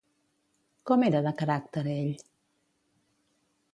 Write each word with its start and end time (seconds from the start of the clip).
Com 0.91 1.05
era 1.09 1.21
de 1.27 1.33
caràcter 1.41 1.85
ell? 1.99 2.11